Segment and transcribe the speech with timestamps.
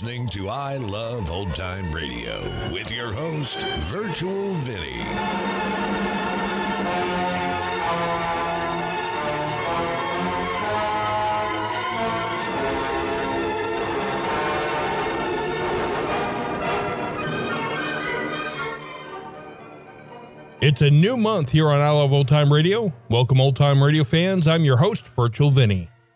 [0.00, 5.02] listening to I Love Old Time Radio with your host, Virtual Vinny.
[20.60, 22.92] It's a new month here on I Love Old Time Radio.
[23.08, 24.46] Welcome, old time radio fans.
[24.46, 25.90] I'm your host, Virtual Vinny.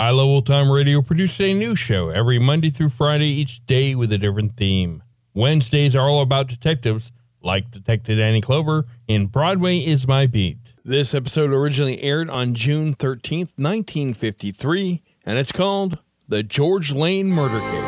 [0.00, 3.96] I Love Old Time Radio produces a new show every Monday through Friday, each day
[3.96, 5.02] with a different theme.
[5.34, 7.10] Wednesdays are all about detectives,
[7.42, 10.58] like Detective Danny Clover in Broadway is My Beat.
[10.84, 17.58] This episode originally aired on June 13th, 1953, and it's called The George Lane Murder
[17.58, 17.87] Case.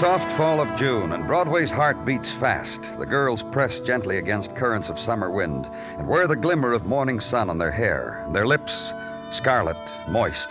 [0.00, 2.80] Soft fall of June, and Broadway's heart beats fast.
[2.98, 7.20] The girls press gently against currents of summer wind and wear the glimmer of morning
[7.20, 8.94] sun on their hair, their lips
[9.30, 9.76] scarlet,
[10.08, 10.48] moist.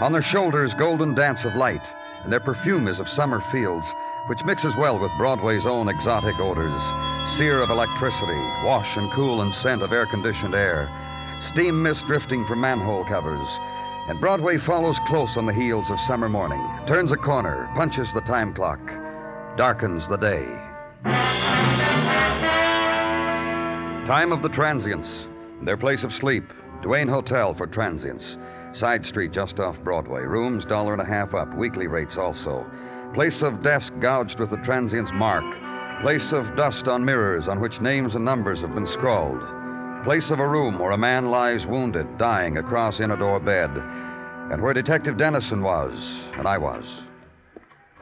[0.00, 1.86] On their shoulders, golden dance of light,
[2.24, 3.86] and their perfume is of summer fields,
[4.28, 6.82] which mixes well with Broadway's own exotic odors
[7.36, 10.88] sear of electricity, wash and cool and scent of air conditioned air,
[11.42, 13.58] steam mist drifting from manhole covers.
[14.08, 18.20] And Broadway follows close on the heels of summer morning, turns a corner, punches the
[18.20, 18.80] time clock,
[19.56, 20.46] darkens the day.
[24.06, 25.28] Time of the transients,
[25.62, 26.52] their place of sleep,
[26.82, 28.38] Duane Hotel for transients.
[28.72, 30.22] Side street just off Broadway.
[30.22, 31.52] Rooms, dollar and a half up.
[31.56, 32.64] Weekly rates also.
[33.14, 35.44] Place of desk gouged with the transient's mark.
[36.02, 39.42] Place of dust on mirrors on which names and numbers have been scrawled.
[40.06, 43.70] Place of a room where a man lies wounded, dying across in a door bed.
[44.52, 47.00] And where Detective Dennison was, and I was.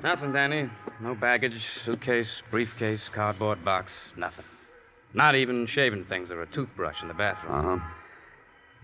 [0.03, 0.69] Nothing, Danny.
[1.01, 4.45] No baggage, suitcase, briefcase, cardboard box, nothing.
[5.15, 7.55] Not even shaving things or a toothbrush in the bathroom.
[7.55, 7.85] Uh huh.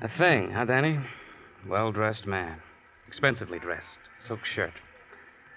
[0.00, 0.98] A thing, huh, Danny?
[1.68, 2.62] Well dressed man.
[3.06, 3.98] Expensively dressed.
[4.26, 4.72] Silk shirt.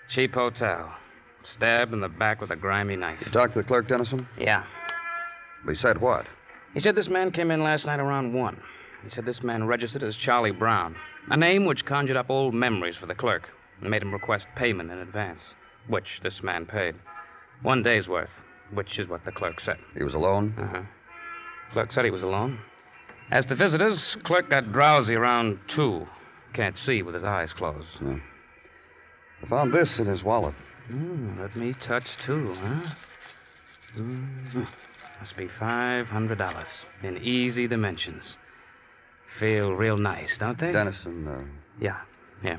[0.09, 0.93] Cheap hotel.
[1.43, 3.21] Stabbed in the back with a grimy knife.
[3.25, 4.27] You talked to the clerk, Dennison?
[4.37, 4.65] Yeah.
[5.65, 6.25] He said what?
[6.73, 8.61] He said this man came in last night around 1.
[9.03, 10.95] He said this man registered as Charlie Brown,
[11.29, 13.49] a name which conjured up old memories for the clerk
[13.81, 15.55] and made him request payment in advance,
[15.87, 16.95] which this man paid.
[17.61, 18.41] One day's worth,
[18.73, 19.77] which is what the clerk said.
[19.95, 20.55] He was alone?
[20.57, 20.81] Uh huh.
[21.73, 22.59] Clerk said he was alone.
[23.29, 26.07] As to visitors, clerk got drowsy around 2.
[26.53, 27.99] Can't see with his eyes closed.
[28.01, 28.19] Yeah.
[29.43, 30.53] I found this in his wallet.
[30.87, 32.93] Hmm, let me touch too, huh?
[33.97, 34.67] Mm,
[35.23, 38.37] Must be $500 in easy dimensions.
[39.39, 40.73] Feel real nice, don't they?
[40.73, 41.43] Dennison, uh,
[41.79, 42.01] Yeah,
[42.43, 42.57] yeah.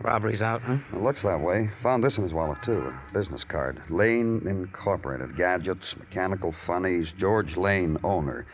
[0.00, 0.76] Robbery's out, huh?
[0.92, 1.68] It looks that way.
[1.82, 2.94] Found this in his wallet, too.
[3.10, 3.82] A business card.
[3.90, 5.34] Lane Incorporated.
[5.34, 7.10] Gadgets, mechanical funnies.
[7.10, 8.46] George Lane, owner.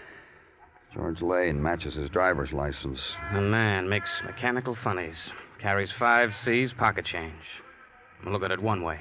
[0.95, 3.17] George Lane matches his driver's license.
[3.33, 7.63] A man makes mechanical funnies, carries five C's pocket change.
[8.25, 9.01] Look at it one way.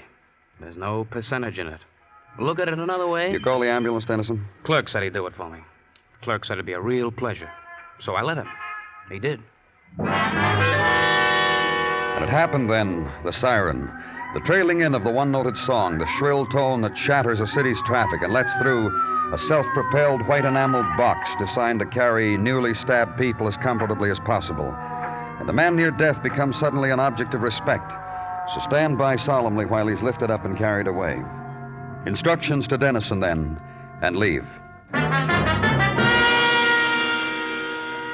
[0.60, 1.80] There's no percentage in it.
[2.40, 3.32] Look at it another way.
[3.32, 4.46] You call the ambulance, Dennison?
[4.64, 5.60] Clerk said he'd do it for me.
[6.22, 7.50] Clerk said it'd be a real pleasure.
[8.00, 8.48] So I let him.
[9.10, 9.42] He did.
[9.98, 10.08] And
[12.24, 13.10] it happened then.
[13.24, 13.90] The siren.
[14.34, 17.82] The trailing in of the one noted song, the shrill tone that shatters a city's
[17.84, 18.92] traffic and lets through
[19.34, 24.20] a self propelled white enameled box designed to carry newly stabbed people as comfortably as
[24.20, 24.74] possible.
[25.40, 27.92] And the man near death becomes suddenly an object of respect.
[28.54, 31.24] So stand by solemnly while he's lifted up and carried away.
[32.08, 33.60] Instructions to Dennison then,
[34.02, 34.48] and leave.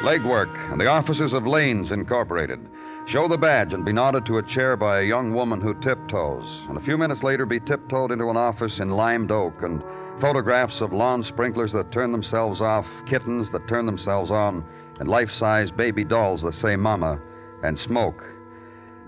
[0.01, 2.59] Legwork and the offices of Lanes Incorporated.
[3.05, 6.63] Show the badge and be nodded to a chair by a young woman who tiptoes,
[6.67, 9.83] and a few minutes later be tiptoed into an office in limed oak and
[10.19, 14.65] photographs of lawn sprinklers that turn themselves off, kittens that turn themselves on,
[14.99, 17.19] and life size baby dolls that say mama
[17.63, 18.23] and smoke.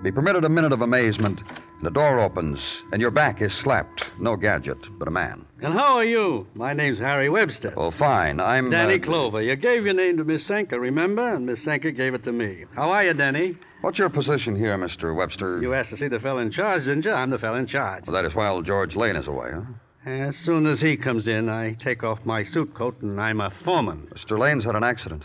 [0.04, 1.42] Be permitted a minute of amazement,
[1.82, 4.10] the door opens, and your back is slapped.
[4.20, 5.46] No gadget, but a man.
[5.62, 6.48] And how are you?
[6.54, 7.74] My name's Harry Webster.
[7.78, 8.40] Oh, fine.
[8.40, 8.70] I'm.
[8.70, 9.42] Danny uh, Clover.
[9.42, 11.36] You gave your name to Miss Senka, remember?
[11.36, 12.66] And Miss Senka gave it to me.
[12.76, 13.58] How are you, Danny?
[13.82, 15.16] What's your position here, Mr.
[15.16, 15.62] Webster?
[15.62, 17.12] You asked to see the fellow in charge, didn't you?
[17.12, 18.08] I'm the fellow in charge.
[18.08, 19.62] Well, that is while George Lane is away, huh?
[20.06, 23.50] As soon as he comes in, I take off my suit coat and I'm a
[23.50, 24.08] foreman.
[24.14, 24.38] Mr.
[24.38, 25.24] Lane's had an accident.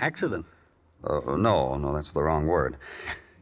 [0.00, 0.46] Accident.
[1.04, 2.76] Uh, no, no, that's the wrong word.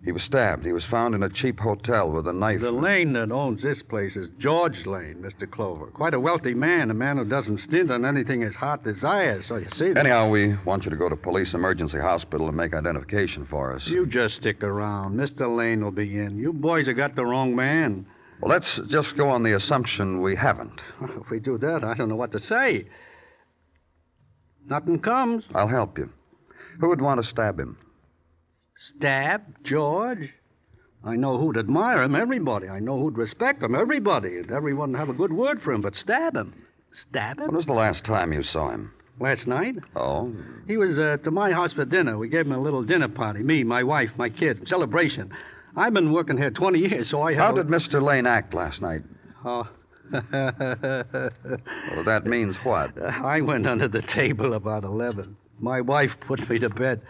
[0.03, 0.65] He was stabbed.
[0.65, 2.63] He was found in a cheap hotel with a knife.
[2.63, 5.49] The Lane that owns this place is George Lane, Mr.
[5.51, 5.89] Clover.
[5.89, 9.45] Quite a wealthy man, a man who doesn't stint on anything his heart desires.
[9.45, 9.93] So you see.
[9.93, 13.75] that- Anyhow, we want you to go to police emergency hospital and make identification for
[13.75, 13.89] us.
[13.89, 15.17] You just stick around.
[15.19, 15.55] Mr.
[15.55, 16.39] Lane will be in.
[16.39, 18.07] You boys have got the wrong man.
[18.41, 20.81] Well, let's just go on the assumption we haven't.
[21.21, 22.87] If we do that, I don't know what to say.
[24.67, 25.49] Nothing comes.
[25.55, 26.09] I'll help you.
[26.81, 27.77] Who would want to stab him?
[28.83, 30.33] Stab George?
[31.05, 32.67] I know who'd admire him, everybody.
[32.67, 34.39] I know who'd respect him, everybody.
[34.39, 36.55] And everyone have a good word for him, but stab him.
[36.91, 37.49] Stab him?
[37.49, 38.91] When was the last time you saw him?
[39.19, 39.75] Last night?
[39.97, 40.35] Oh,
[40.67, 42.17] He was uh, to my house for dinner.
[42.17, 43.43] We gave him a little dinner party.
[43.43, 44.67] Me, my wife, my kid.
[44.67, 45.31] Celebration.
[45.77, 47.43] I've been working here 20 years, so I have.
[47.43, 48.01] how did Mr.
[48.01, 49.03] Lane act last night?
[49.45, 49.69] Oh.
[51.93, 52.99] Well, that means what?
[53.03, 55.37] I went under the table about 11.
[55.59, 57.03] My wife put me to bed.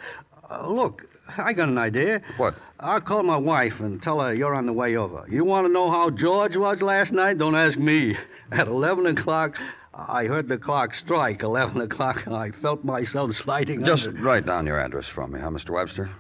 [0.50, 1.06] Uh, look,
[1.38, 2.21] I got an idea.
[2.37, 2.55] What?
[2.79, 5.25] I'll call my wife and tell her you're on the way over.
[5.29, 7.38] You want to know how George was last night?
[7.38, 8.17] Don't ask me.
[8.53, 9.59] At 11 o'clock,
[9.94, 14.21] I heard the clock strike 11 o'clock, and I felt myself sliding Just under.
[14.23, 15.71] write down your address for me, huh, Mr.
[15.71, 16.11] Webster?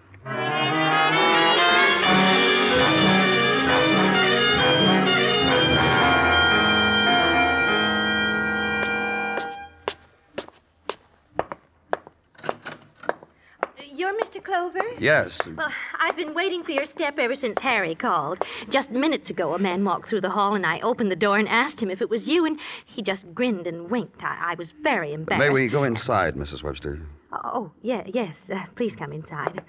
[13.94, 14.42] You're Mr.
[14.42, 14.82] Clover?
[14.98, 15.38] Yes.
[15.56, 18.42] Well, I've been waiting for your step ever since Harry called.
[18.68, 21.48] Just minutes ago, a man walked through the hall, and I opened the door and
[21.48, 24.22] asked him if it was you, and he just grinned and winked.
[24.22, 25.48] I, I was very embarrassed.
[25.48, 26.62] May we go inside, Mrs.
[26.62, 27.00] Webster?
[27.32, 28.50] Oh, yeah, yes.
[28.50, 29.62] Uh, please come inside.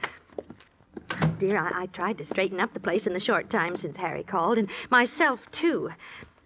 [1.39, 4.23] Dear, I, I tried to straighten up the place in the short time since Harry
[4.23, 5.91] called, and myself, too.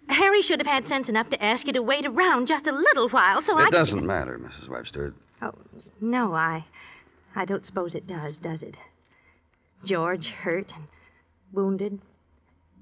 [0.08, 3.08] Harry should have had sense enough to ask you to wait around just a little
[3.08, 4.68] while so I It doesn't matter, Mrs.
[4.68, 5.14] Webster.
[5.42, 5.52] Oh,
[6.00, 6.64] no, I.
[7.36, 8.76] I don't suppose it does, does it?
[9.84, 10.84] George hurt and
[11.52, 12.00] wounded,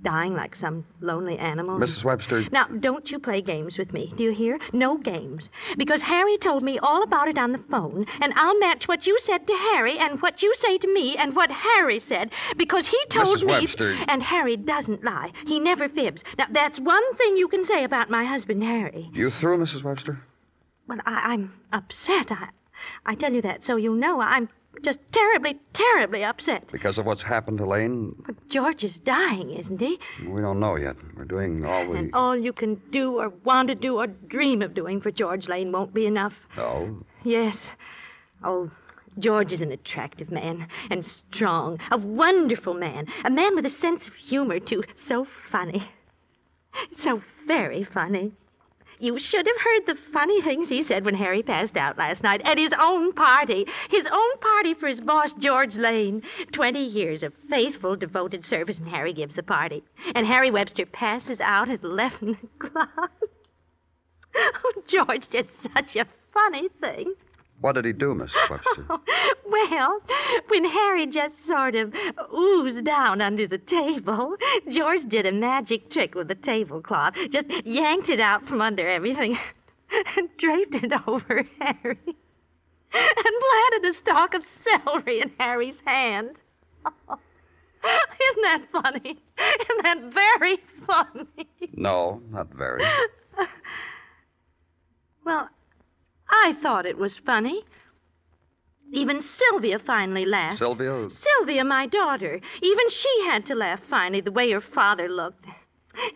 [0.03, 1.77] dying like some lonely animal.
[1.79, 2.05] Mrs.
[2.05, 2.45] Webster.
[2.53, 4.61] Now, don't you play games with me, do you hear?
[4.73, 5.51] No games.
[5.77, 9.19] Because Harry told me all about it on the phone, and I'll match what you
[9.19, 12.99] said to Harry and what you say to me and what Harry said, because he
[13.09, 13.47] told Mrs.
[13.47, 13.53] me.
[13.53, 13.97] Webster.
[14.07, 15.33] And Harry doesn't lie.
[15.47, 16.23] He never fibs.
[16.39, 19.11] Now, that's one thing you can say about my husband, Harry.
[19.13, 19.83] You through, Mrs.
[19.83, 20.21] Webster?
[20.87, 22.31] Well, I, I'm upset.
[22.31, 22.51] I,
[23.07, 24.49] I tell you that so you know I'm
[24.83, 26.67] just terribly, terribly upset.
[26.71, 28.15] Because of what's happened to Lane?
[28.27, 29.99] But George is dying, isn't he?
[30.27, 30.97] We don't know yet.
[31.17, 31.99] We're doing all we.
[31.99, 35.49] And all you can do or want to do or dream of doing for George
[35.49, 36.35] Lane won't be enough.
[36.57, 37.05] No.
[37.23, 37.71] Yes.
[38.43, 38.71] Oh,
[39.19, 44.09] George is an attractive man and strong, a wonderful man, a man with a sense
[44.09, 44.83] of humor, too.
[44.95, 45.89] So funny.
[46.91, 48.33] So very funny.
[48.99, 52.41] You should have heard the funny things he said when Harry passed out last night
[52.45, 53.67] at his own party.
[53.91, 56.23] His own party for his boss, George Lane.
[56.53, 59.85] Twenty years of faithful, devoted service, and Harry gives the party.
[60.15, 63.13] And Harry Webster passes out at 11 o'clock.
[64.37, 67.15] Oh, George did such a funny thing.
[67.61, 68.35] What did he do, Mrs.
[68.51, 68.87] Webster?
[69.47, 70.01] Well,
[70.49, 71.95] when Harry just sort of
[72.35, 74.37] oozed down under the table,
[74.69, 79.39] George did a magic trick with the tablecloth, just yanked it out from under everything
[80.17, 81.99] and draped it over Harry
[82.95, 86.37] and planted a stalk of celery in Harry's hand.
[86.87, 89.23] Isn't that funny?
[89.39, 91.49] Isn't that very funny?
[91.73, 92.83] no, not very.
[95.25, 95.49] Well,
[96.29, 97.65] I thought it was funny.
[98.93, 100.59] Even Sylvia finally laughed.
[100.59, 101.11] Sylvia?
[101.11, 102.41] Sylvia, my daughter.
[102.63, 105.47] Even she had to laugh finally the way her father looked.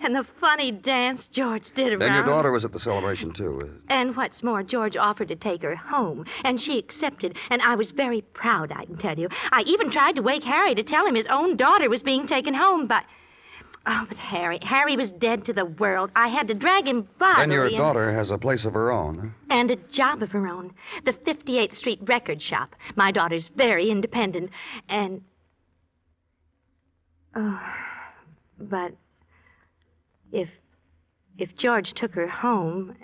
[0.00, 2.00] And the funny dance George did around.
[2.00, 3.60] Then your daughter was at the celebration, too.
[3.62, 3.66] Uh.
[3.88, 7.92] And what's more, George offered to take her home, and she accepted, and I was
[7.92, 9.28] very proud, I can tell you.
[9.52, 12.54] I even tried to wake Harry to tell him his own daughter was being taken
[12.54, 13.04] home, but.
[13.90, 16.10] Oh, but Harry, Harry was dead to the world.
[16.14, 17.36] I had to drag him by.
[17.38, 19.34] Then your daughter has a place of her own.
[19.48, 20.74] and a job of her own.
[21.04, 22.76] The 58th Street record shop.
[22.96, 24.50] My daughter's very independent,
[24.88, 25.22] and.
[27.34, 27.60] Oh,
[28.60, 28.92] but
[30.30, 30.50] if.
[31.38, 32.96] If George took her home,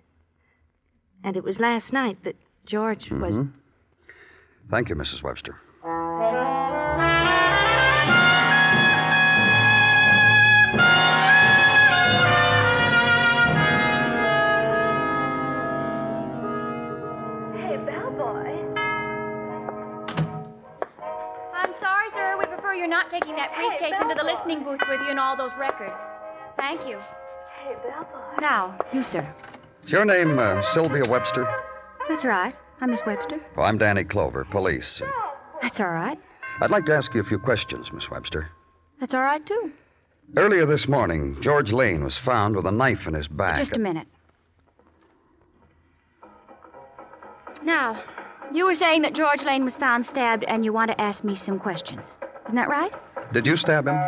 [1.23, 2.37] and it was last night that
[2.67, 3.35] George was.
[3.35, 3.51] Mm-hmm.
[4.71, 5.23] Thank you, Mrs.
[5.23, 5.61] Webster.
[23.15, 26.01] Taking that briefcase into the listening booth with you and all those records.
[26.57, 26.99] Thank you.
[27.57, 28.07] Hey, Bella.
[28.41, 29.25] Now, you, sir.
[29.85, 31.47] Is your name uh, Sylvia Webster?
[32.09, 32.57] That's right.
[32.81, 33.41] I'm Miss Webster.
[33.57, 35.01] Well, I'm Danny Clover, police.
[35.63, 36.19] That's all right.
[36.61, 38.51] I'd like to ask you a few questions, Miss Webster.
[38.99, 39.73] That's all right, too.
[40.37, 43.57] Earlier this morning, George Lane was found with a knife in his back.
[43.57, 44.09] Just a minute.
[47.63, 48.03] Now,
[48.53, 51.37] you were saying that George Lane was found stabbed, and you want to ask me
[51.37, 52.17] some questions.
[52.47, 52.93] Isn't that right?
[53.33, 53.99] Did you stab him?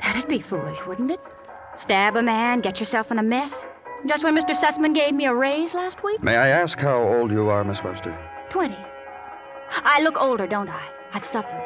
[0.00, 1.20] That'd be foolish, wouldn't it?
[1.74, 3.66] Stab a man, get yourself in a mess.
[4.06, 4.54] Just when Mr.
[4.54, 6.22] Sussman gave me a raise last week?
[6.22, 8.16] May I ask how old you are, Miss Webster?
[8.48, 8.78] Twenty.
[9.70, 10.82] I look older, don't I?
[11.12, 11.64] I've suffered.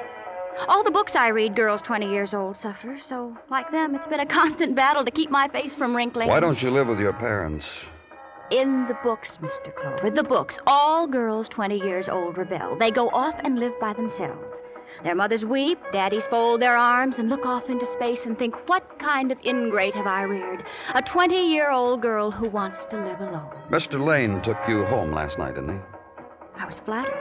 [0.68, 4.20] All the books I read, girls 20 years old suffer, so, like them, it's been
[4.20, 6.28] a constant battle to keep my face from wrinkling.
[6.28, 7.70] Why don't you live with your parents?
[8.50, 9.74] In the books, Mr.
[9.74, 12.76] Clover, the books, all girls 20 years old rebel.
[12.76, 14.60] They go off and live by themselves.
[15.04, 18.98] Their mothers weep, daddies fold their arms and look off into space and think, what
[18.98, 20.64] kind of ingrate have I reared?
[20.94, 23.50] A 20 year old girl who wants to live alone.
[23.70, 24.04] Mr.
[24.04, 25.80] Lane took you home last night, didn't he?
[26.56, 27.18] I was flattered.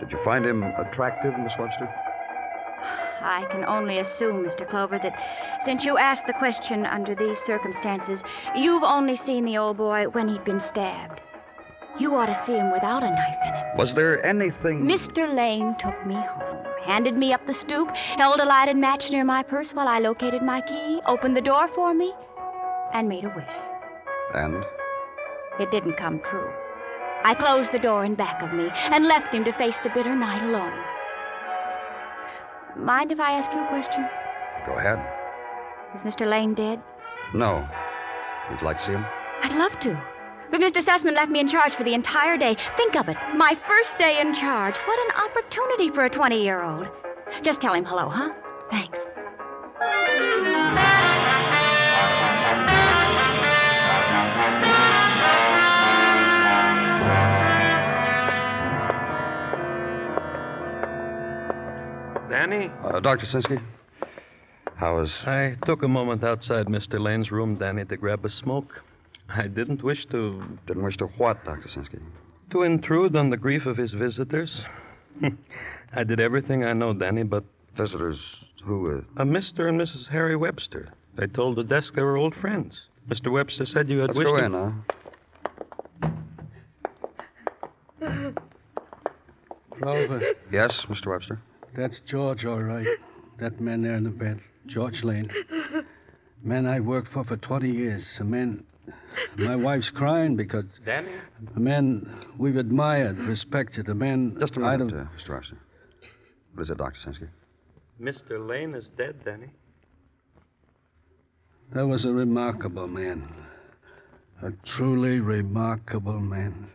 [0.00, 1.86] Did you find him attractive, Miss Webster?
[3.22, 4.68] I can only assume, Mr.
[4.68, 8.24] Clover, that since you asked the question under these circumstances,
[8.56, 11.20] you've only seen the old boy when he'd been stabbed.
[11.98, 13.76] You ought to see him without a knife in him.
[13.76, 14.84] Was there anything.
[14.84, 15.32] Mr.
[15.32, 19.42] Lane took me home, handed me up the stoop, held a lighted match near my
[19.42, 22.12] purse while I located my key, opened the door for me,
[22.92, 23.54] and made a wish.
[24.34, 24.64] And?
[25.58, 26.50] It didn't come true.
[27.22, 30.14] I closed the door in back of me and left him to face the bitter
[30.16, 30.72] night alone.
[32.76, 34.08] Mind if I ask you a question?
[34.66, 34.98] Go ahead.
[35.94, 36.28] Is Mr.
[36.28, 36.80] Lane dead?
[37.34, 37.68] No.
[38.50, 39.04] Would you like to see him?
[39.42, 40.00] I'd love to.
[40.50, 40.82] But Mr.
[40.82, 42.56] Sussman left me in charge for the entire day.
[42.76, 43.16] Think of it.
[43.36, 44.76] My first day in charge.
[44.78, 46.88] What an opportunity for a 20 year old.
[47.42, 48.32] Just tell him hello, huh?
[48.70, 49.08] Thanks.
[62.28, 62.70] Danny?
[62.82, 63.26] Uh, Dr.
[63.26, 63.62] Sinsky?
[64.74, 65.24] How is.
[65.26, 66.98] I took a moment outside Mr.
[66.98, 68.82] Lane's room, Danny, to grab a smoke.
[69.34, 70.42] I didn't wish to.
[70.66, 71.68] Didn't wish to what, Dr.
[71.68, 72.00] Sinsky?
[72.50, 74.66] To intrude on the grief of his visitors.
[75.92, 77.44] I did everything I know, Danny, but.
[77.76, 78.98] Visitors who?
[78.98, 79.22] Uh...
[79.22, 79.68] A Mr.
[79.68, 80.08] and Mrs.
[80.08, 80.88] Harry Webster.
[81.14, 82.88] They told the desk they were old friends.
[83.08, 83.30] Mr.
[83.32, 86.10] Webster said you had Let's wished go to- in, huh?
[89.70, 90.20] Clover,
[90.52, 91.06] Yes, Mr.
[91.06, 91.40] Webster?
[91.74, 92.86] that's George, all right.
[93.38, 95.30] That man there in the bed, George Lane.
[96.42, 98.18] Man I worked for for 20 years.
[98.20, 98.64] A man.
[99.36, 100.64] My wife's crying because.
[100.84, 101.12] Danny?
[101.56, 103.88] A man we've admired, respected.
[103.88, 104.36] A man.
[104.38, 105.30] Just a I'd minute, have- uh, Mr.
[105.34, 105.56] Webster.
[106.54, 106.98] What is it, Dr.
[107.10, 107.28] Sinsky?
[108.00, 108.46] Mr.
[108.46, 109.48] Lane is dead, Danny.
[111.72, 113.28] That was a remarkable man.
[114.42, 116.68] A truly remarkable man.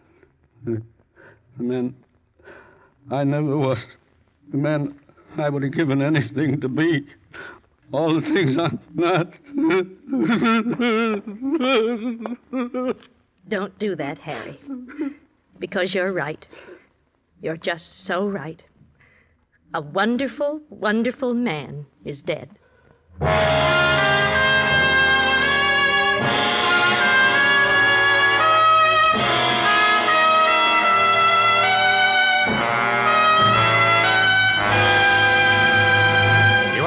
[0.67, 1.95] A man
[3.11, 3.87] I never was.
[4.53, 4.99] A man
[5.37, 7.05] I would have given anything to be.
[7.91, 9.31] All things I'm not.
[13.47, 14.59] Don't do that, Harry.
[15.59, 16.45] Because you're right.
[17.41, 18.61] You're just so right.
[19.73, 22.49] A wonderful, wonderful man is dead.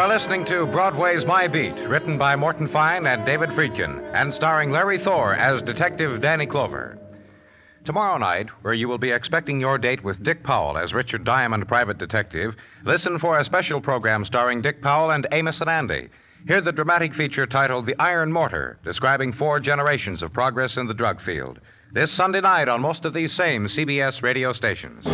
[0.09, 4.71] Are listening to Broadway's My Beat, written by Morton Fine and David Friedkin, and starring
[4.71, 6.99] Larry Thor as Detective Danny Clover.
[7.85, 11.69] Tomorrow night, where you will be expecting your date with Dick Powell as Richard Diamond
[11.69, 16.09] Private Detective, listen for a special program starring Dick Powell and Amos and Andy.
[16.47, 20.95] Hear the dramatic feature titled The Iron Mortar, describing four generations of progress in the
[20.95, 21.61] drug field.
[21.93, 25.05] This Sunday night on most of these same CBS radio stations.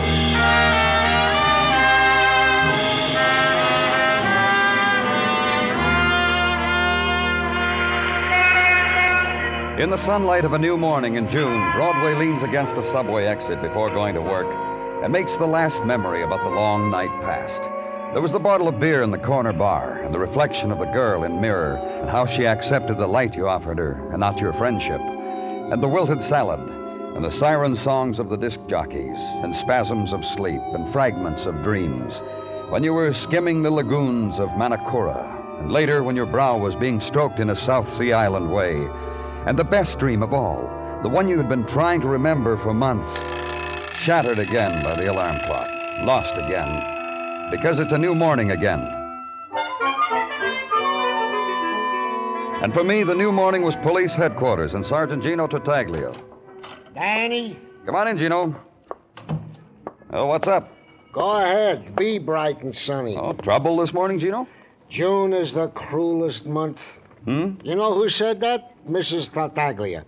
[9.78, 13.60] In the sunlight of a new morning in June, Broadway leans against a subway exit
[13.60, 14.46] before going to work
[15.02, 17.60] and makes the last memory about the long night past.
[18.12, 20.84] There was the bottle of beer in the corner bar, and the reflection of the
[20.92, 24.52] girl in mirror, and how she accepted the light you offered her, and not your
[24.52, 26.60] friendship, and the wilted salad,
[27.16, 31.64] and the siren songs of the disc jockeys, and spasms of sleep, and fragments of
[31.64, 32.20] dreams,
[32.68, 37.00] when you were skimming the lagoons of Manakoora, and later when your brow was being
[37.00, 38.88] stroked in a South Sea Island way,
[39.46, 40.70] and the best dream of all,
[41.02, 43.20] the one you had been trying to remember for months,
[43.98, 45.68] shattered again by the alarm clock,
[46.02, 48.80] lost again, because it's a new morning again.
[52.62, 56.14] And for me, the new morning was police headquarters and Sergeant Gino Tartaglia.
[56.94, 57.58] Danny?
[57.84, 58.56] Come on in, Gino.
[60.10, 60.72] Oh, what's up?
[61.12, 61.94] Go ahead.
[61.96, 63.16] Be bright and sunny.
[63.16, 64.48] Oh, trouble this morning, Gino?
[64.88, 67.00] June is the cruelest month.
[67.24, 67.54] Hmm?
[67.62, 68.73] You know who said that?
[68.88, 69.32] Mrs.
[69.32, 70.04] Tartaglia.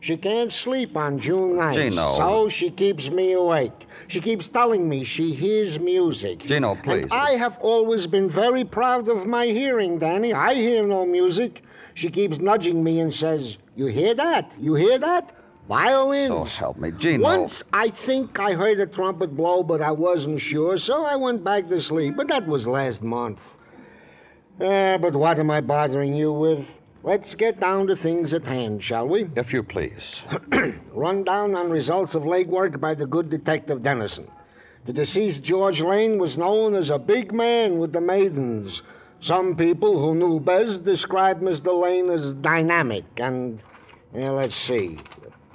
[0.00, 1.76] She can't sleep on June nights.
[1.76, 2.14] Gino.
[2.14, 3.86] So she keeps me awake.
[4.08, 6.40] She keeps telling me she hears music.
[6.40, 7.04] Gino, please.
[7.04, 10.32] And I have always been very proud of my hearing, Danny.
[10.32, 11.62] I hear no music.
[11.94, 14.52] She keeps nudging me and says, You hear that?
[14.58, 15.36] You hear that?
[15.68, 16.28] Violins.
[16.28, 17.22] So help me, Gino.
[17.22, 21.44] Once I think I heard a trumpet blow, but I wasn't sure, so I went
[21.44, 22.16] back to sleep.
[22.16, 23.56] But that was last month.
[24.60, 26.79] Uh, but what am I bothering you with?
[27.02, 29.30] Let's get down to things at hand, shall we?
[29.34, 30.20] If you please.
[30.92, 34.30] Rundown on results of legwork by the good detective Dennison.
[34.84, 38.82] The deceased George Lane was known as a big man with the maidens.
[39.20, 41.78] Some people who knew best described Mr.
[41.78, 43.62] Lane as dynamic and,
[44.12, 44.98] well, let's see,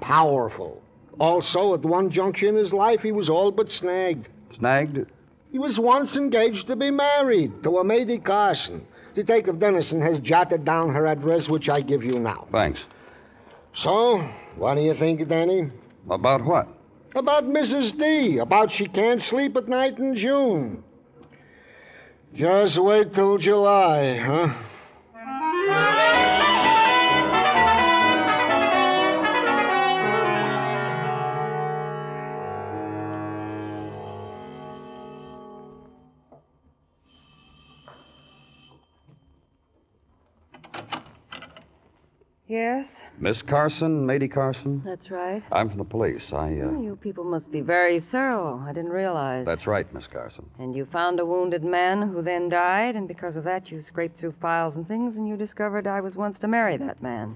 [0.01, 0.81] powerful.
[1.19, 4.29] Also, at one juncture in his life, he was all but snagged.
[4.49, 5.05] Snagged?
[5.51, 8.85] He was once engaged to be married to a Mady Carson.
[9.15, 12.47] Detective Dennison has jotted down her address, which I give you now.
[12.51, 12.83] Thanks.
[13.71, 14.19] So,
[14.57, 15.71] what do you think, Danny?
[16.09, 16.67] About what?
[17.15, 17.97] About Mrs.
[17.97, 18.39] D.
[18.39, 20.83] About she can't sleep at night in June.
[22.33, 24.53] Just wait till July, huh?
[42.47, 44.79] Yes, Miss Carson, Mady Carson?
[44.85, 45.41] that's right.
[45.51, 46.31] I'm from the police.
[46.31, 46.67] I, uh.
[46.67, 48.63] Oh, you people must be very thorough.
[48.67, 49.47] I didn't realize.
[49.47, 50.45] That's right, Miss Carson.
[50.59, 54.19] And you found a wounded man who then died, and because of that, you scraped
[54.19, 57.35] through files and things, and you discovered I was once to marry that man.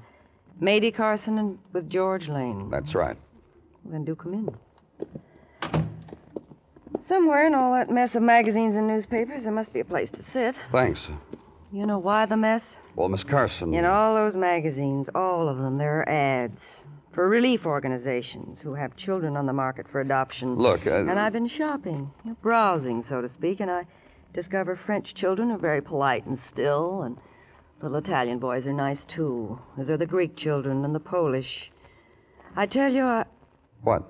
[0.62, 2.70] Mady Carson and with George Lane.
[2.70, 3.18] That's right.
[3.84, 4.56] Well, then do come in.
[7.00, 10.22] Somewhere in all that mess of magazines and newspapers, there must be a place to
[10.22, 10.56] sit.
[10.72, 11.08] Thanks.
[11.72, 12.80] You know why the mess?
[12.96, 13.74] Well, Miss Carson.
[13.76, 18.96] In all those magazines, all of them, there are ads for relief organizations who have
[18.96, 20.56] children on the market for adoption.
[20.56, 23.86] Look, uh, And I've been shopping, browsing, so to speak, and I
[24.34, 27.18] discover French children are very polite and still, and
[27.82, 31.72] little Italian boys are nice too, as are the Greek children and the Polish.
[32.56, 33.26] I tell you, I,
[33.84, 34.10] What?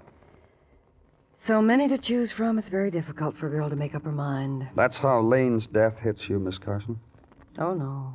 [1.35, 4.11] so many to choose from, it's very difficult for a girl to make up her
[4.11, 4.67] mind.
[4.75, 6.99] That's how Lane's death hits you, Miss Carson?
[7.59, 8.13] Oh, no.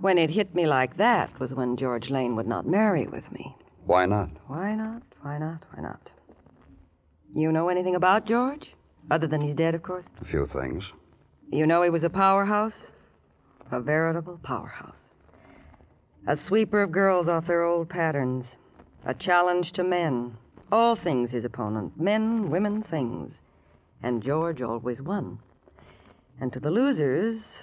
[0.00, 3.54] When it hit me like that was when George Lane would not marry with me.
[3.84, 4.30] Why not?
[4.46, 5.02] Why not?
[5.20, 5.62] Why not?
[5.74, 6.10] Why not?
[7.34, 8.74] You know anything about George?
[9.10, 10.08] Other than he's dead, of course.
[10.20, 10.92] A few things.
[11.52, 12.90] You know he was a powerhouse?
[13.70, 15.10] A veritable powerhouse.
[16.26, 18.56] A sweeper of girls off their old patterns.
[19.04, 20.36] A challenge to men.
[20.72, 22.00] All things his opponent.
[22.00, 23.42] Men, women, things.
[24.02, 25.38] And George always won.
[26.40, 27.60] And to the losers,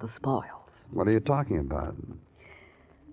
[0.00, 0.86] the spoils.
[0.90, 1.94] What are you talking about?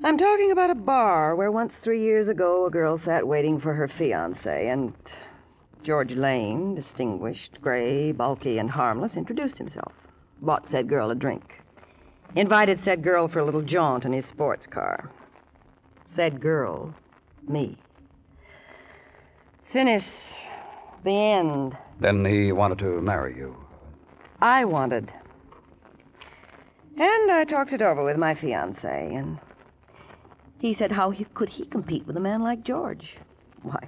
[0.04, 3.74] I'm talking about a bar where once three years ago a girl sat waiting for
[3.74, 4.94] her fiance, and
[5.84, 9.94] George Lane, distinguished, gray, bulky, and harmless, introduced himself,
[10.42, 11.62] bought said girl a drink,
[12.36, 15.12] invited said girl for a little jaunt in his sports car.
[16.06, 16.94] Said girl,
[17.48, 17.78] me.
[19.66, 20.42] Finis,
[21.04, 21.78] the end.
[22.00, 23.58] Then he wanted to marry you.
[24.42, 25.12] I wanted.
[26.98, 29.38] And I talked it over with my fiance, and
[30.60, 33.18] he said how he, could he compete with a man like George?
[33.62, 33.88] Why,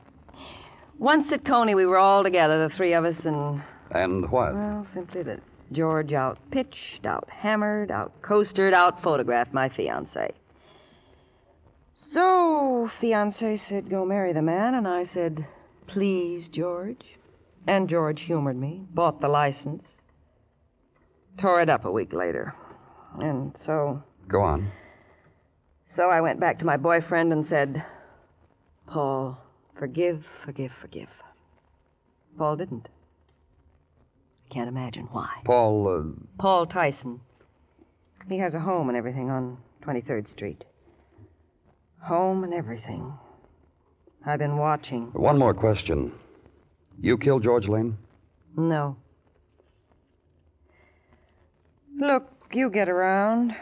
[1.00, 4.54] once at Coney, we were all together, the three of us, and, And what?
[4.54, 5.40] well, simply that
[5.72, 10.32] George out pitched, out hammered, out coastered, out photographed my fiance.
[11.96, 15.48] So, fiance said, go marry the man, and I said,
[15.88, 17.18] please, George.
[17.66, 20.02] And George humored me, bought the license,
[21.38, 22.54] tore it up a week later.
[23.18, 24.72] And so, Go on.
[25.86, 27.84] so I went back to my boyfriend and said,
[28.88, 29.38] Paul,
[29.76, 31.10] forgive, forgive, forgive.
[32.38, 32.88] Paul didn't.
[34.50, 35.30] I can't imagine why.
[35.46, 37.20] Paul, uh, Paul Tyson.
[38.28, 40.64] He has a home and everything on 23rd Street.
[42.02, 43.14] Home and everything.
[44.26, 45.08] I've been watching.
[45.14, 46.12] one more question.
[47.02, 47.98] You killed George Lane?
[48.56, 48.96] No.
[52.00, 53.56] Look, you get around.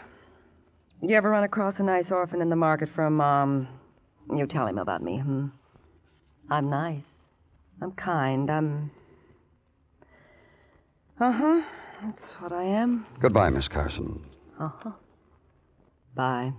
[1.00, 3.68] You ever run across a nice orphan in the market for a mom?
[4.34, 5.46] You tell him about me, hmm?
[6.50, 7.14] I'm nice.
[7.80, 8.50] I'm kind.
[8.50, 8.90] I'm.
[11.20, 11.62] Uh huh.
[12.02, 13.06] That's what I am.
[13.20, 14.24] Goodbye, Miss Carson.
[14.58, 14.92] Uh huh.
[16.14, 16.52] Bye.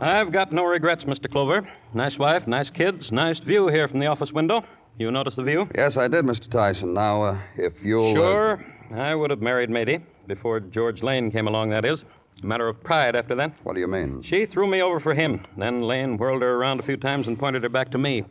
[0.00, 1.30] I've got no regrets, Mr.
[1.30, 1.66] Clover.
[1.94, 4.64] Nice wife, nice kids, nice view here from the office window.
[4.98, 5.68] You notice the view?
[5.74, 6.48] Yes, I did, Mr.
[6.50, 6.94] Tyson.
[6.94, 8.10] Now, uh, if you'll.
[8.10, 8.64] uh, Sure.
[8.94, 12.04] I would have married Matey before George Lane came along, that is.
[12.42, 13.52] A matter of pride after that.
[13.62, 14.20] what do you mean?
[14.22, 15.40] She threw me over for him.
[15.56, 18.24] Then Lane whirled her around a few times and pointed her back to me.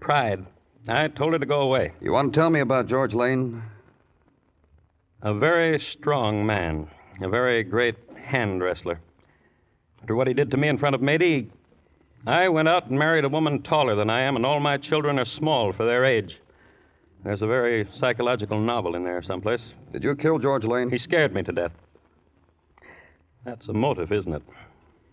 [0.00, 0.44] Pride.
[0.86, 1.92] I told her to go away.
[2.00, 3.62] You want to tell me about George Lane?
[5.22, 6.88] A very strong man.
[7.22, 9.00] A very great hand wrestler.
[10.04, 11.50] After what he did to me in front of Matey,
[12.26, 15.18] I went out and married a woman taller than I am, and all my children
[15.18, 16.42] are small for their age.
[17.24, 19.72] There's a very psychological novel in there someplace.
[19.94, 20.90] Did you kill George Lane?
[20.90, 21.72] He scared me to death.
[23.46, 24.42] That's a motive, isn't it?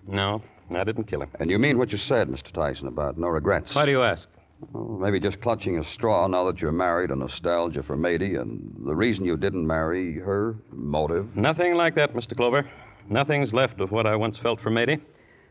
[0.10, 1.30] No, I didn't kill him.
[1.39, 2.51] And you mean what you said, Mr.
[2.51, 3.73] Tyson, about no regrets?
[3.73, 4.27] Why do you ask?
[4.73, 8.75] Well, maybe just clutching a straw now that you're married, a nostalgia for Matey, and
[8.86, 11.34] the reason you didn't marry her, motive.
[11.38, 12.36] Nothing like that, Mr.
[12.36, 12.69] Clover.
[13.12, 14.97] Nothing's left of what I once felt for Matey.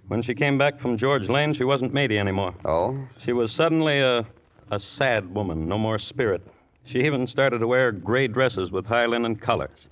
[0.09, 2.55] When she came back from George Lane, she wasn't Matey anymore.
[2.65, 2.99] Oh?
[3.19, 4.25] She was suddenly a,
[4.71, 6.41] a sad woman, no more spirit.
[6.85, 9.89] She even started to wear gray dresses with high linen collars.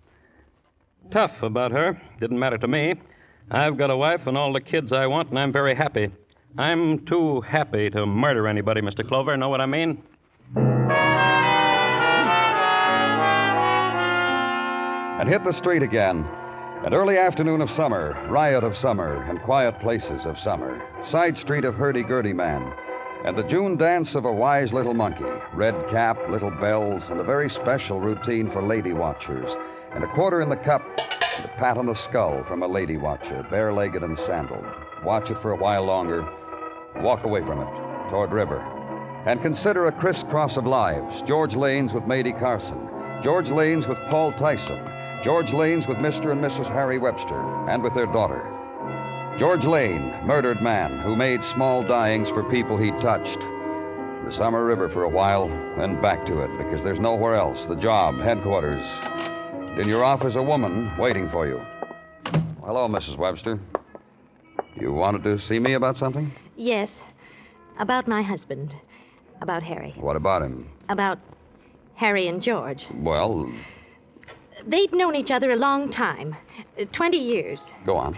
[1.11, 2.01] Tough about her.
[2.19, 2.95] Didn't matter to me.
[3.51, 6.11] I've got a wife and all the kids I want, and I'm very happy.
[6.57, 9.07] I'm too happy to murder anybody, Mr.
[9.07, 9.37] Clover.
[9.37, 10.03] Know what I mean?
[15.21, 16.27] And hit the street again.
[16.85, 20.81] An early afternoon of summer, riot of summer, and quiet places of summer.
[21.05, 22.73] Side street of hurdy-gurdy man.
[23.25, 25.25] And the June dance of a wise little monkey.
[25.53, 29.57] Red cap, little bells, and a very special routine for lady watchers.
[29.93, 30.83] And a quarter in the cup,
[31.37, 34.65] and a pat on the skull from a lady watcher, bare-legged and sandaled.
[35.05, 36.23] Watch it for a while longer.
[37.03, 38.61] Walk away from it, toward river.
[39.27, 41.23] And consider a crisscross of lives.
[41.23, 42.89] George Lane's with Matey Carson.
[43.21, 44.79] George Lane's with Paul Tyson.
[45.23, 46.31] George Lane's with Mr.
[46.31, 46.69] and Mrs.
[46.69, 48.45] Harry Webster, and with their daughter.
[49.37, 53.41] George Lane, murdered man who made small dyings for people he touched.
[53.41, 57.67] The Summer River for a while, then back to it, because there's nowhere else.
[57.67, 58.87] The job, headquarters.
[59.77, 61.61] In your office, a woman waiting for you.
[62.65, 63.17] Hello, Mrs.
[63.17, 63.59] Webster.
[64.77, 66.33] You wanted to see me about something?
[66.57, 67.03] Yes.
[67.79, 68.75] About my husband.
[69.41, 69.95] About Harry.
[69.99, 70.69] What about him?
[70.89, 71.19] About
[71.95, 72.87] Harry and George.
[72.95, 73.53] Well,
[74.69, 76.37] They'd known each other a long time
[76.79, 77.73] uh, 20 years.
[77.87, 78.17] go on.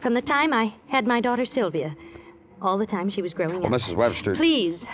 [0.00, 1.94] From the time I had my daughter Sylvia.
[2.62, 3.80] All the time she was growing Well, up.
[3.80, 3.94] Mrs.
[3.94, 4.34] Webster.
[4.34, 4.86] Please.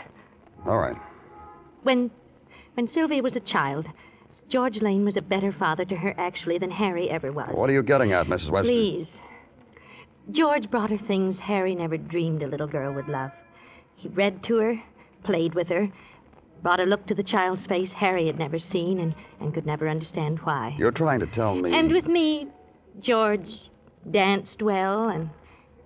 [0.67, 0.97] All right.
[1.85, 2.11] When,
[2.75, 3.87] when Sylvia was a child,
[4.49, 7.51] George Lane was a better father to her, actually, than Harry ever was.
[7.55, 8.51] What are you getting at, Mrs.
[8.51, 8.73] Webster?
[8.73, 9.21] Please.
[10.33, 13.31] George brought her things Harry never dreamed a little girl would love.
[13.95, 14.83] He read to her,
[15.23, 15.89] played with her,
[16.63, 19.89] brought a look to the child's face Harry had never seen and, and could never
[19.89, 20.75] understand why.
[20.79, 21.73] You're trying to tell me.
[21.73, 22.49] And with me,
[23.01, 23.71] George
[24.11, 25.31] danced well and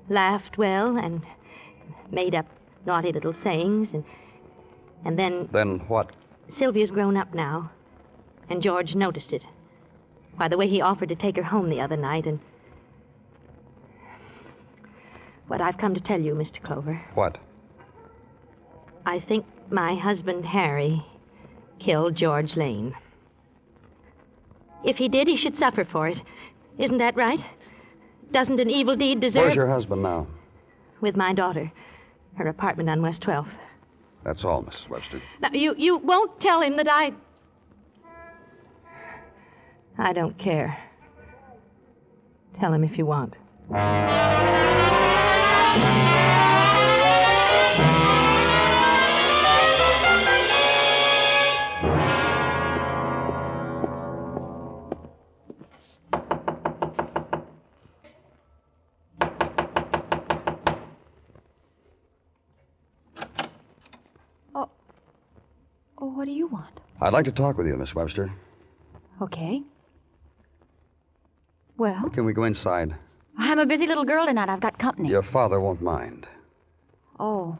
[0.08, 1.22] laughed well and
[2.10, 2.46] made up
[2.86, 4.04] naughty little sayings and
[5.04, 6.10] and then Then what?
[6.48, 7.70] Sylvia's grown up now,
[8.48, 9.46] and George noticed it.
[10.36, 12.40] By the way he offered to take her home the other night, and.
[15.46, 16.62] What I've come to tell you, Mr.
[16.62, 17.38] Clover, What?
[19.06, 21.04] I think my husband Harry
[21.78, 22.94] killed George Lane.
[24.84, 26.22] If he did, he should suffer for it.
[26.78, 27.44] Isn't that right?
[28.32, 29.44] Doesn't an evil deed deserve.
[29.44, 30.26] Where's your husband now?
[31.00, 31.70] With my daughter.
[32.36, 33.48] Her apartment on West 12th.
[34.24, 34.88] That's all, Mrs.
[34.88, 35.20] Webster.
[35.40, 37.12] Now, you, you won't tell him that I.
[39.98, 40.78] I don't care.
[42.58, 43.34] Tell him if you want.
[67.00, 68.30] I'd like to talk with you, Miss Webster.
[69.22, 69.62] Okay.
[71.78, 72.94] Well, Can we go inside?
[73.38, 74.50] I'm a busy little girl tonight.
[74.50, 75.08] I've got company.
[75.08, 76.26] Your father won't mind.
[77.18, 77.56] Oh.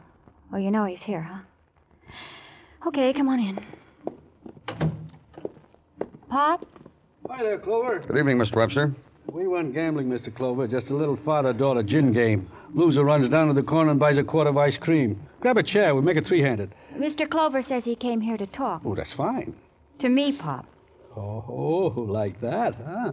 [0.53, 1.39] Oh, you know he's here, huh?
[2.87, 3.59] Okay, come on in.
[6.29, 6.65] Pop?
[7.29, 7.99] Hi there, Clover.
[7.99, 8.57] Good evening, Mr.
[8.57, 8.93] Webster.
[9.31, 10.33] We went gambling, Mr.
[10.33, 10.67] Clover.
[10.67, 12.49] Just a little father-daughter gin game.
[12.73, 15.19] Loser runs down to the corner and buys a quart of ice cream.
[15.41, 15.93] Grab a chair.
[15.93, 16.73] We'll make it three-handed.
[16.95, 17.29] Mr.
[17.29, 18.81] Clover says he came here to talk.
[18.85, 19.53] Oh, that's fine.
[19.99, 20.65] To me, Pop.
[21.15, 23.11] Oh, like that, huh?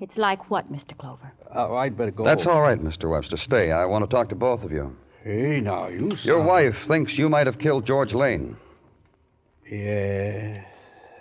[0.00, 0.96] It's like what, Mr.
[0.96, 1.32] Clover?
[1.54, 2.24] Oh, I'd better go.
[2.24, 3.10] That's all right, Mr.
[3.10, 3.36] Webster.
[3.36, 3.72] Stay.
[3.72, 4.96] I want to talk to both of you.
[5.24, 8.56] Hey, now, you Your son- wife thinks you might have killed George Lane.
[9.70, 10.64] Yeah.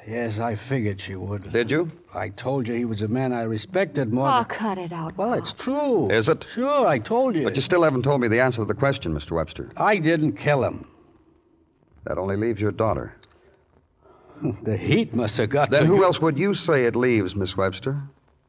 [0.08, 1.52] Yes, I figured she would.
[1.52, 1.92] Did you?
[2.14, 4.46] I told you he was a man I respected more Oh, than...
[4.46, 5.18] cut it out.
[5.18, 6.10] Well, it's true.
[6.12, 6.46] Is it?
[6.54, 7.44] Sure, I told you.
[7.44, 9.32] But you still haven't told me the answer to the question, Mr.
[9.32, 9.72] Webster.
[9.78, 10.86] I didn't kill him.
[12.04, 13.16] That only leaves your daughter.
[14.64, 16.04] The heat must have got Then to Then who you.
[16.04, 18.02] else would you say it leaves, Miss Webster?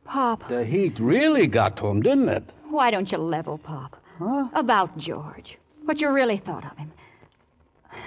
[0.06, 2.44] Pop, The heat really got to him, didn't it?
[2.70, 3.96] why don't you level, Pop?
[4.18, 4.48] Huh?
[4.54, 5.58] About George.
[5.84, 6.90] What you really thought of him.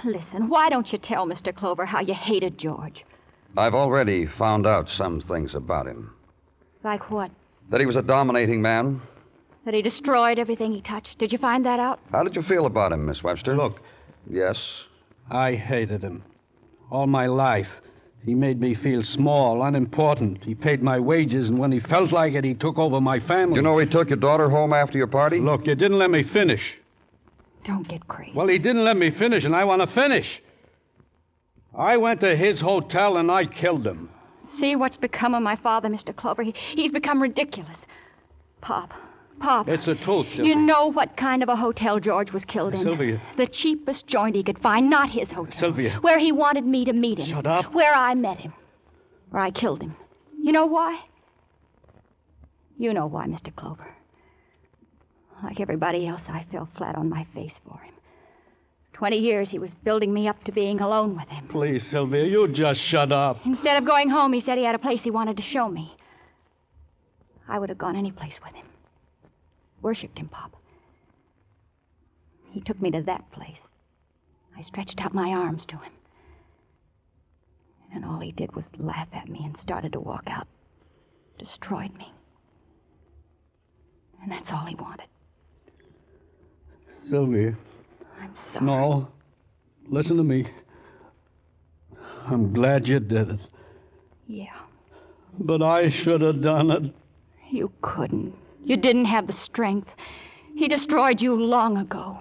[0.04, 1.54] Listen, why don't you tell Mr.
[1.54, 3.06] Clover how you hated George?
[3.58, 6.12] I've already found out some things about him.
[6.84, 7.32] Like what?
[7.70, 9.02] That he was a dominating man.
[9.64, 11.18] That he destroyed everything he touched.
[11.18, 12.00] Did you find that out?
[12.12, 13.56] How did you feel about him, Miss Webster?
[13.56, 13.82] Look,
[14.30, 14.84] Yes.
[15.30, 16.24] I hated him.
[16.92, 17.82] All my life.
[18.24, 20.44] He made me feel small, unimportant.
[20.44, 23.56] He paid my wages, and when he felt like it, he took over my family.
[23.56, 25.40] You know he took your daughter home after your party?
[25.40, 26.80] Look, you didn't let me finish.
[27.64, 28.32] Don't get crazy.
[28.34, 30.42] Well, he didn't let me finish, and I want to finish.
[31.78, 34.10] I went to his hotel and I killed him.
[34.48, 36.16] See what's become of my father, Mr.
[36.16, 36.44] Clover.
[36.44, 37.86] He, he's become ridiculous.
[38.62, 38.94] Pop,
[39.40, 39.68] Pop.
[39.68, 40.54] It's a truth, Sylvia.
[40.54, 42.80] You know what kind of a hotel George was killed in?
[42.80, 43.22] Sylvia.
[43.38, 45.58] The cheapest joint he could find, not his hotel.
[45.58, 45.92] Sylvia.
[46.02, 47.26] Where he wanted me to meet him.
[47.26, 47.74] Shut up.
[47.74, 48.54] Where I met him.
[49.32, 49.96] Where I killed him.
[50.42, 51.04] You know why?
[52.78, 53.54] You know why, Mr.
[53.56, 53.96] Clover.
[55.44, 57.95] Like everybody else, I fell flat on my face for him.
[58.96, 61.46] Twenty years he was building me up to being alone with him.
[61.50, 63.46] Please, Sylvia, you just shut up.
[63.46, 65.98] Instead of going home, he said he had a place he wanted to show me.
[67.46, 68.66] I would have gone any place with him.
[69.82, 70.56] Worshipped him, Pop.
[72.52, 73.68] He took me to that place.
[74.58, 75.92] I stretched out my arms to him.
[77.94, 80.48] And all he did was laugh at me and started to walk out.
[81.38, 82.14] Destroyed me.
[84.24, 85.08] And that's all he wanted.
[87.10, 87.58] Sylvia,
[88.26, 88.66] I'm sorry.
[88.66, 89.08] no.
[89.88, 90.48] Listen to me.
[92.28, 93.40] I'm glad you did it.
[94.28, 94.58] Yeah,
[95.40, 96.94] But I should have done it.
[97.52, 98.34] you couldn't.
[98.64, 99.90] You didn't have the strength.
[100.56, 102.20] He destroyed you long ago.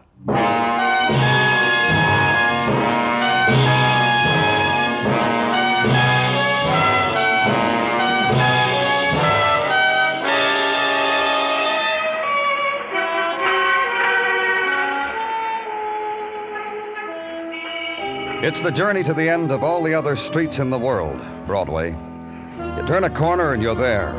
[18.44, 21.92] It's the journey to the end of all the other streets in the world, Broadway.
[21.92, 24.12] You turn a corner and you're there.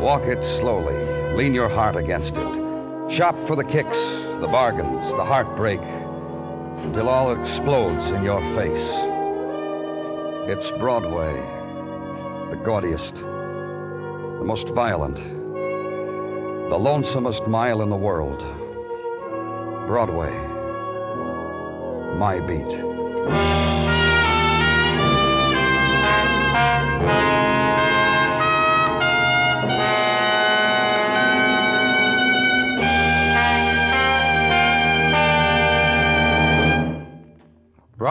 [0.00, 0.96] Walk it slowly,
[1.34, 3.12] lean your heart against it.
[3.12, 3.98] Shop for the kicks,
[4.40, 8.88] the bargains, the heartbreak, until all explodes in your face.
[10.48, 11.34] It's Broadway,
[12.48, 18.38] the gaudiest, the most violent, the lonesomest mile in the world.
[19.86, 20.32] Broadway,
[22.16, 22.95] my beat.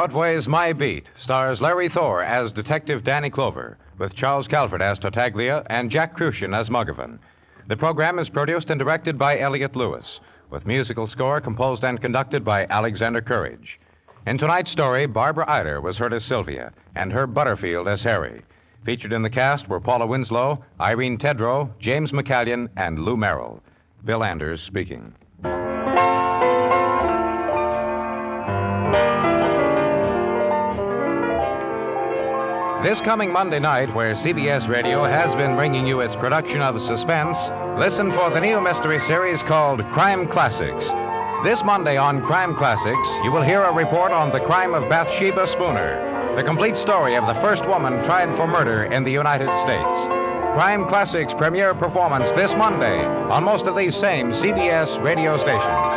[0.05, 5.65] Broadway's My Beat stars Larry Thor as Detective Danny Clover, with Charles Calvert as Tartaglia
[5.69, 7.17] and Jack Kruschen as Muggavan.
[7.67, 10.19] The program is produced and directed by Elliott Lewis,
[10.51, 13.79] with musical score composed and conducted by Alexander Courage.
[14.25, 18.41] In tonight's story, Barbara Eiler was heard as Sylvia and Herb Butterfield as Harry.
[18.83, 23.61] Featured in the cast were Paula Winslow, Irene Tedrow, James McCallion, and Lou Merrill.
[24.03, 25.13] Bill Anders speaking.
[32.83, 37.51] This coming Monday night, where CBS Radio has been bringing you its production of Suspense,
[37.77, 40.89] listen for the new mystery series called Crime Classics.
[41.45, 45.45] This Monday on Crime Classics, you will hear a report on the crime of Bathsheba
[45.45, 50.07] Spooner, the complete story of the first woman tried for murder in the United States.
[50.55, 55.93] Crime Classics premiere performance this Monday on most of these same CBS radio stations.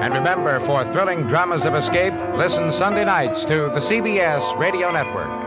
[0.00, 5.37] And remember, for thrilling dramas of escape, listen Sunday nights to the CBS Radio Network.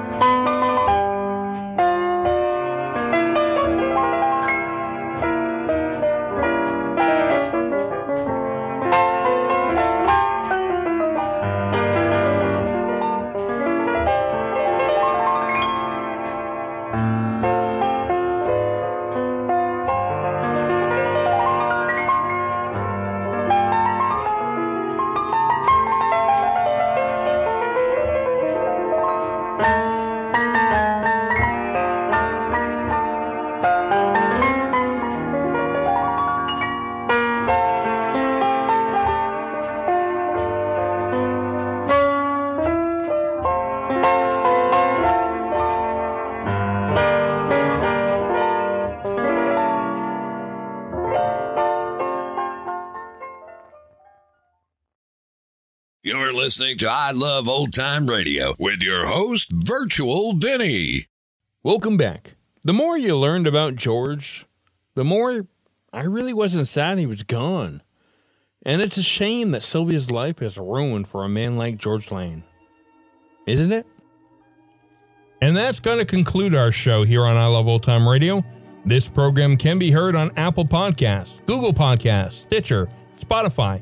[56.52, 61.08] Listening to I Love Old Time Radio with your host, Virtual Vinny.
[61.64, 62.34] Welcome back.
[62.66, 64.46] The more you learned about George,
[64.94, 65.48] the more
[65.94, 67.82] I really wasn't sad he was gone.
[68.66, 72.44] And it's a shame that Sylvia's life is ruined for a man like George Lane.
[73.48, 73.88] Isn't it?
[75.42, 78.44] And that's going to conclude our show here on I Love Old Time Radio.
[78.84, 83.82] This program can be heard on Apple Podcasts, Google Podcasts, Stitcher, Spotify,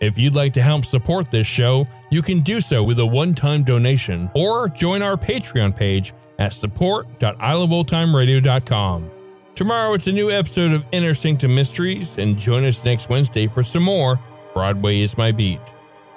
[0.00, 3.34] If you'd like to help support this show, you can do so with a one
[3.34, 9.10] time donation or join our Patreon page at support.iloveoldtimeradio.com.
[9.54, 13.62] Tomorrow it's a new episode of Inner Sanctum Mysteries, and join us next Wednesday for
[13.62, 14.20] some more
[14.52, 15.60] Broadway is My Beat.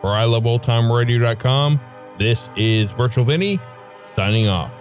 [0.01, 1.79] For iloveoldtimeradio.com,
[2.17, 3.57] this is Virtual Vinny
[4.15, 4.73] signing off.